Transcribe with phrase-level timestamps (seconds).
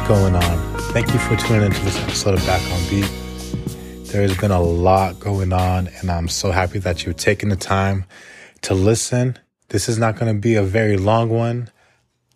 [0.00, 0.78] going on?
[0.92, 3.08] Thank you for tuning into this episode of Back on Beat.
[4.10, 7.56] There has been a lot going on, and I'm so happy that you've taken the
[7.56, 8.04] time
[8.62, 9.38] to listen.
[9.68, 11.70] This is not going to be a very long one.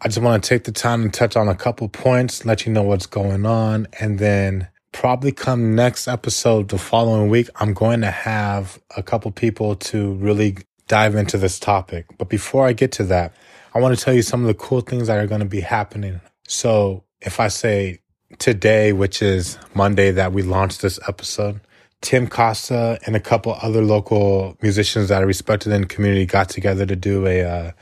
[0.00, 2.72] I just want to take the time and touch on a couple points, let you
[2.72, 8.02] know what's going on, and then probably come next episode the following week, I'm going
[8.02, 12.06] to have a couple people to really dive into this topic.
[12.16, 13.34] But before I get to that,
[13.74, 15.62] I want to tell you some of the cool things that are going to be
[15.62, 16.20] happening.
[16.46, 18.00] So if I say
[18.38, 21.60] today, which is Monday that we launched this episode,
[22.00, 26.50] Tim Costa and a couple other local musicians that are respected in the community got
[26.50, 27.72] together to do a uh,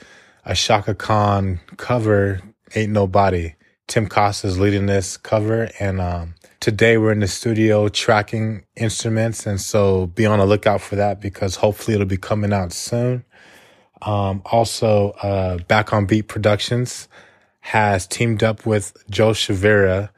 [0.44, 2.40] a Chaka Khan cover,
[2.74, 3.54] "Ain't Nobody."
[3.88, 9.44] Tim Costa is leading this cover, and um, today we're in the studio tracking instruments,
[9.44, 13.24] and so be on the lookout for that because hopefully it'll be coming out soon.
[14.02, 17.08] Um, also, uh, Back on Beat Productions
[17.62, 20.10] has teamed up with Joe Shavira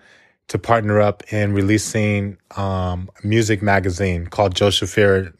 [0.48, 4.58] to partner up in releasing um, music magazine called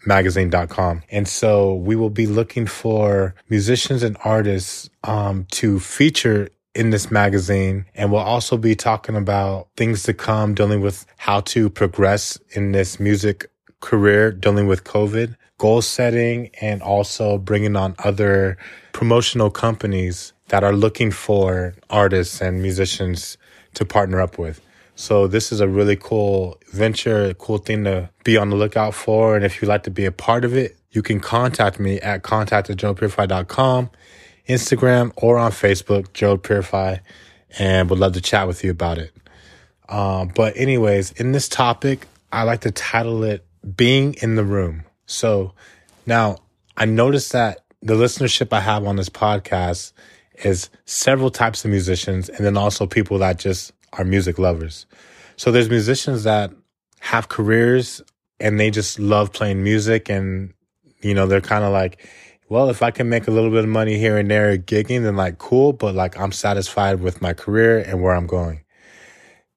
[0.06, 1.02] Magazine.com.
[1.11, 7.11] And so we will be looking for musicians and artists um, to feature in this
[7.11, 7.86] magazine.
[7.94, 12.72] And we'll also be talking about things to come, dealing with how to progress in
[12.72, 18.56] this music career, dealing with COVID, goal setting, and also bringing on other
[18.92, 23.39] promotional companies that are looking for artists and musicians
[23.74, 24.61] to partner up with.
[24.96, 28.95] So this is a really cool venture, a cool thing to be on the lookout
[28.95, 29.34] for.
[29.34, 32.23] And if you'd like to be a part of it, you can contact me at
[32.23, 32.77] contact at
[34.48, 36.98] Instagram, or on Facebook, Joe Purify,
[37.58, 39.12] and would love to chat with you about it.
[39.89, 43.45] Um, but anyways, in this topic, I like to title it
[43.77, 44.84] Being in the Room.
[45.07, 45.53] So
[46.07, 46.39] now
[46.77, 49.92] I noticed that the listenership I have on this podcast
[50.42, 54.87] is several types of musicians and then also people that just are music lovers.
[55.37, 56.51] So there's musicians that
[57.01, 58.03] have careers
[58.41, 60.53] and they just love playing music and
[61.03, 62.09] you know they're kind of like
[62.48, 65.15] well if i can make a little bit of money here and there gigging then
[65.17, 68.65] like cool but like i'm satisfied with my career and where i'm going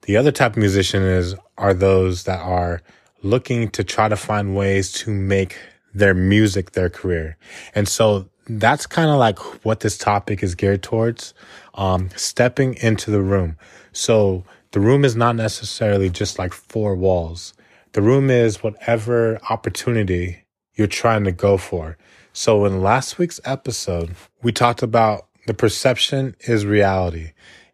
[0.04, 2.82] the other type of musician is are those that are
[3.24, 5.58] looking to try to find ways to make
[5.94, 7.38] their music their career
[7.74, 11.34] and so that's kind of like what this topic is geared towards
[11.74, 13.58] um, stepping into the room
[13.92, 17.54] so the room is not necessarily just like four walls.
[17.94, 20.44] The room is whatever opportunity
[20.76, 21.98] you're trying to go for.
[22.34, 27.32] So in last week's episode, we talked about the perception is reality.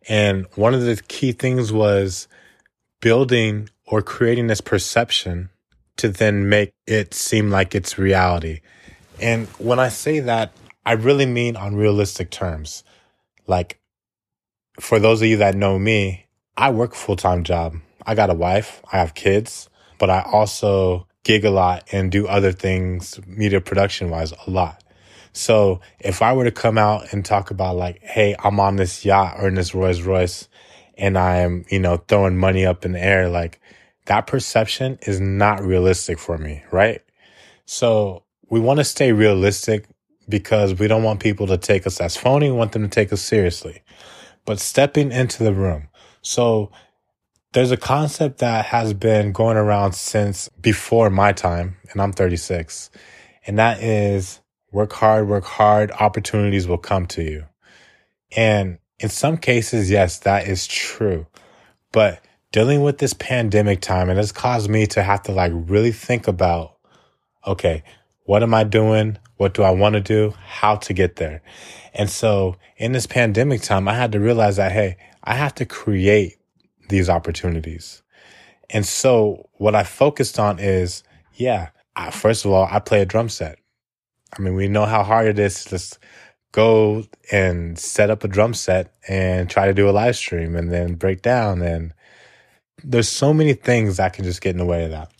[0.07, 2.27] And one of the key things was
[3.01, 5.51] building or creating this perception
[5.97, 8.59] to then make it seem like it's reality.
[9.21, 10.51] And when I say that,
[10.83, 12.83] I really mean on realistic terms.
[13.45, 13.79] Like
[14.79, 16.25] for those of you that know me,
[16.57, 17.75] I work a full time job.
[18.03, 22.25] I got a wife, I have kids, but I also gig a lot and do
[22.27, 24.83] other things media production wise a lot.
[25.33, 29.05] So if I were to come out and talk about like, hey, I'm on this
[29.05, 30.49] yacht or in this Rolls Royce
[30.97, 33.59] and I'm, you know, throwing money up in the air, like
[34.05, 37.01] that perception is not realistic for me, right?
[37.65, 39.87] So we want to stay realistic
[40.29, 42.51] because we don't want people to take us as phony.
[42.51, 43.81] We want them to take us seriously
[44.45, 45.87] but stepping into the room.
[46.21, 46.71] So
[47.53, 52.89] there's a concept that has been going around since before my time, and I'm 36,
[53.45, 54.41] and that is
[54.71, 57.45] work hard, work hard, opportunities will come to you.
[58.35, 61.27] And in some cases, yes, that is true.
[61.91, 62.23] But
[62.53, 66.27] dealing with this pandemic time, and it's caused me to have to like really think
[66.27, 66.77] about,
[67.45, 67.83] okay,
[68.23, 69.17] what am I doing?
[69.35, 70.33] What do I want to do?
[70.45, 71.41] How to get there?
[71.93, 75.65] And so in this pandemic time, I had to realize that, hey, I have to
[75.65, 76.37] create
[76.89, 78.03] these opportunities.
[78.69, 81.03] And so what I focused on is,
[81.33, 83.57] yeah, I, first of all, I play a drum set.
[84.37, 85.97] I mean, we know how hard it is to just
[86.51, 90.71] go and set up a drum set and try to do a live stream and
[90.71, 91.61] then break down.
[91.61, 91.93] And
[92.83, 95.11] there's so many things that can just get in the way of that.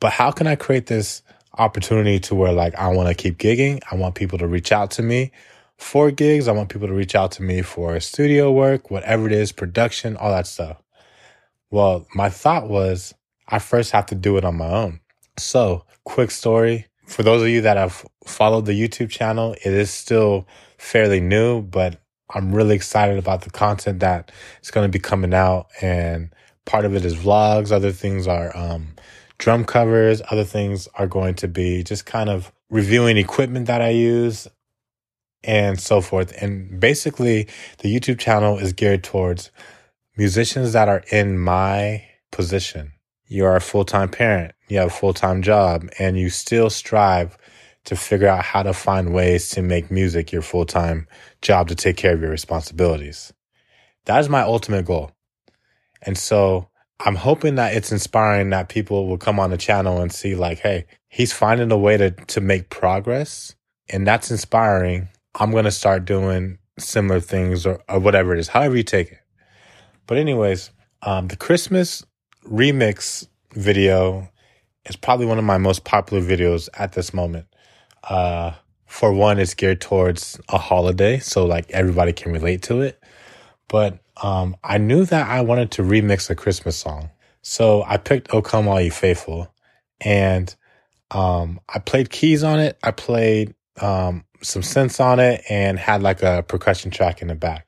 [0.00, 1.22] But how can I create this
[1.56, 3.80] opportunity to where like I want to keep gigging?
[3.90, 5.32] I want people to reach out to me
[5.76, 6.48] for gigs.
[6.48, 10.16] I want people to reach out to me for studio work, whatever it is, production,
[10.16, 10.82] all that stuff.
[11.70, 13.14] Well, my thought was
[13.48, 15.00] I first have to do it on my own.
[15.36, 16.86] So, quick story.
[17.06, 20.46] For those of you that have followed the YouTube channel, it is still
[20.78, 22.00] fairly new, but
[22.30, 24.32] I'm really excited about the content that
[24.62, 25.66] is going to be coming out.
[25.82, 26.32] And
[26.64, 27.72] part of it is vlogs.
[27.72, 28.94] Other things are um,
[29.38, 30.22] drum covers.
[30.30, 34.48] Other things are going to be just kind of reviewing equipment that I use
[35.42, 36.32] and so forth.
[36.40, 39.50] And basically, the YouTube channel is geared towards
[40.16, 42.92] musicians that are in my position.
[43.26, 46.70] You are a full time parent, you have a full time job, and you still
[46.70, 47.36] strive
[47.84, 51.06] to figure out how to find ways to make music your full time
[51.42, 53.32] job to take care of your responsibilities.
[54.06, 55.12] That is my ultimate goal.
[56.04, 56.68] And so
[57.00, 60.58] I'm hoping that it's inspiring that people will come on the channel and see like,
[60.58, 63.54] hey, he's finding a way to, to make progress.
[63.88, 65.08] And that's inspiring.
[65.34, 69.12] I'm going to start doing similar things or, or whatever it is, however you take
[69.12, 69.20] it.
[70.06, 70.70] But anyways,
[71.02, 72.04] um, the Christmas
[72.46, 74.28] remix video
[74.86, 77.46] is probably one of my most popular videos at this moment.
[78.02, 78.52] Uh,
[78.86, 83.02] for one, it's geared towards a holiday, so like everybody can relate to it.
[83.68, 87.10] But um, I knew that I wanted to remix a Christmas song,
[87.42, 89.52] so I picked "O Come All Ye Faithful,"
[90.00, 90.54] and
[91.10, 92.78] um, I played keys on it.
[92.82, 97.34] I played um, some synths on it, and had like a percussion track in the
[97.34, 97.66] back.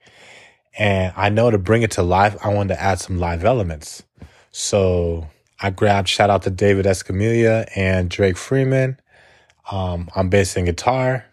[0.79, 4.03] And I know to bring it to life, I wanted to add some live elements.
[4.51, 5.29] So
[5.61, 9.01] I grabbed shout out to David Escamilla and Drake Freeman.
[9.71, 11.25] Um, I'm bass and guitar.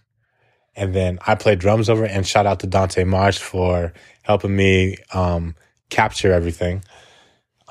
[0.76, 4.98] And then I play drums over and shout out to Dante March for helping me
[5.14, 5.56] um,
[5.90, 6.84] capture everything.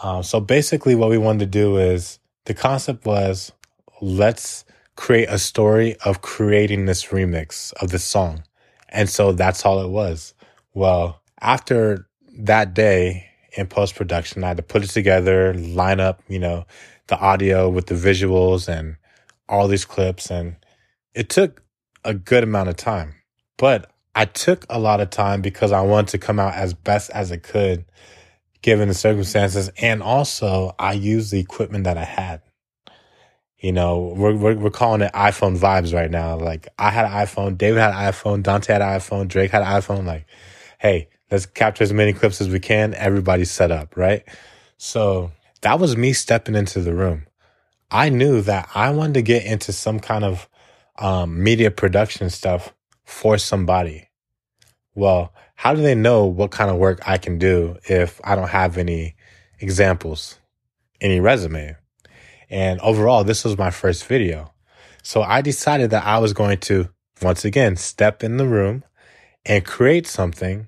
[0.02, 3.52] Um, so basically, what we wanted to do is the concept was
[4.00, 4.64] let's
[4.96, 8.42] create a story of creating this remix of this song.
[8.88, 10.34] And so that's all it was.
[10.74, 12.08] Well, after
[12.40, 16.66] that day in post production, I had to put it together, line up, you know,
[17.06, 18.96] the audio with the visuals and
[19.48, 20.30] all these clips.
[20.30, 20.56] And
[21.14, 21.62] it took
[22.04, 23.14] a good amount of time,
[23.56, 27.10] but I took a lot of time because I wanted to come out as best
[27.10, 27.84] as it could
[28.60, 29.70] given the circumstances.
[29.78, 32.42] And also I used the equipment that I had.
[33.58, 36.36] You know, we're, we're, we're calling it iPhone vibes right now.
[36.36, 39.62] Like I had an iPhone, David had an iPhone, Dante had an iPhone, Drake had
[39.62, 40.04] an iPhone.
[40.04, 40.26] Like,
[40.78, 42.94] hey, let's capture as many clips as we can.
[42.94, 44.24] Everybody's set up, right?
[44.78, 45.30] So
[45.60, 47.26] that was me stepping into the room.
[47.90, 50.48] I knew that I wanted to get into some kind of
[50.98, 54.08] um, media production stuff for somebody.
[54.94, 58.48] Well, how do they know what kind of work I can do if I don't
[58.48, 59.16] have any
[59.60, 60.38] examples,
[61.00, 61.76] any resume?
[62.50, 64.52] And overall, this was my first video.
[65.02, 66.90] So I decided that I was going to,
[67.22, 68.84] once again, step in the room
[69.46, 70.66] and create something.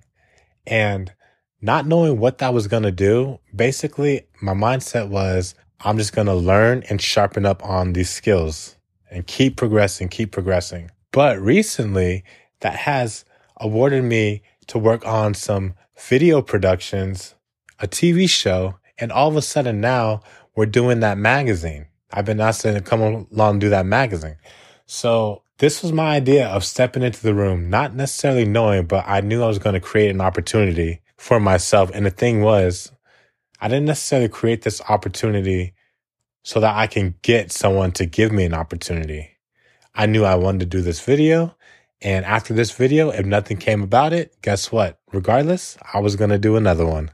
[0.67, 1.13] And
[1.61, 6.27] not knowing what that was going to do, basically, my mindset was I'm just going
[6.27, 8.77] to learn and sharpen up on these skills
[9.11, 10.91] and keep progressing, keep progressing.
[11.15, 12.25] But recently,
[12.59, 13.25] that has
[13.59, 17.37] awarded me to work on some video productions,
[17.79, 20.23] a TV show, and all of a sudden now
[20.57, 21.87] we're doing that magazine.
[22.13, 24.39] I've been asked to come along and do that magazine.
[24.87, 29.21] So this was my idea of stepping into the room, not necessarily knowing, but I
[29.21, 31.93] knew I was going to create an opportunity for myself.
[31.95, 32.91] And the thing was,
[33.61, 35.75] I didn't necessarily create this opportunity
[36.43, 39.34] so that I can get someone to give me an opportunity.
[39.95, 41.55] I knew I wanted to do this video.
[42.03, 44.99] And after this video, if nothing came about it, guess what?
[45.13, 47.11] Regardless, I was going to do another one.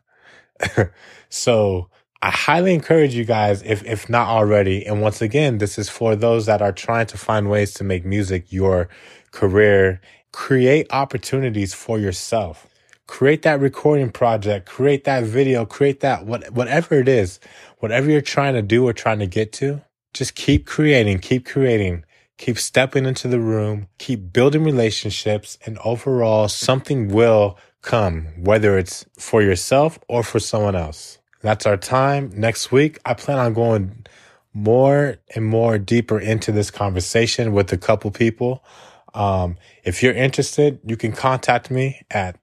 [1.29, 1.89] so
[2.23, 4.85] I highly encourage you guys, if, if not already.
[4.85, 8.05] And once again, this is for those that are trying to find ways to make
[8.05, 8.89] music your
[9.31, 10.01] career.
[10.33, 12.67] Create opportunities for yourself.
[13.07, 17.41] Create that recording project, create that video, create that what, whatever it is,
[17.79, 19.83] whatever you're trying to do or trying to get to,
[20.15, 22.05] just keep creating, keep creating,
[22.41, 29.05] keep stepping into the room, keep building relationships and overall something will come, whether it's
[29.19, 31.19] for yourself or for someone else.
[31.43, 32.31] That's our time.
[32.35, 34.07] Next week, I plan on going
[34.55, 38.65] more and more deeper into this conversation with a couple people.
[39.13, 42.37] Um, if you're interested, you can contact me at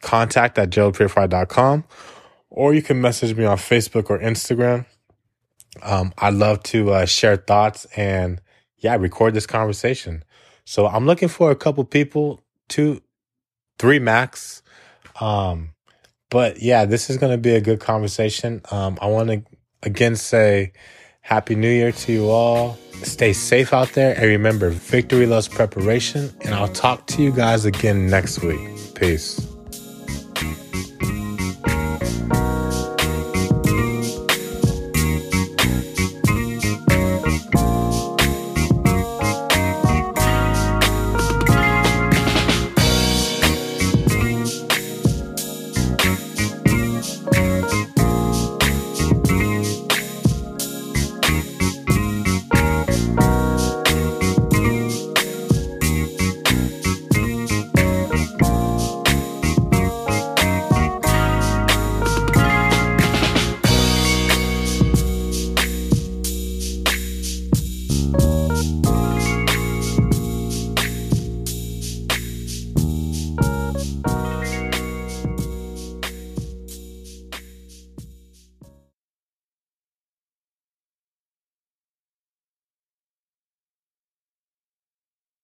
[0.00, 1.84] contact at joepurify.com
[2.48, 4.86] or you can message me on Facebook or Instagram.
[5.82, 8.40] Um, I love to uh, share thoughts and
[8.82, 10.24] yeah, record this conversation.
[10.64, 13.00] So I'm looking for a couple people, two,
[13.78, 14.62] three max.
[15.20, 15.70] Um,
[16.30, 18.60] but yeah, this is going to be a good conversation.
[18.70, 19.42] Um, I want to
[19.82, 20.72] again say
[21.20, 22.76] Happy New Year to you all.
[23.04, 24.14] Stay safe out there.
[24.14, 26.30] And remember, victory loves preparation.
[26.42, 28.60] And I'll talk to you guys again next week.
[28.94, 29.51] Peace.